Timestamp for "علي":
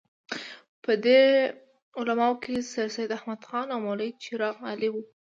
4.71-4.89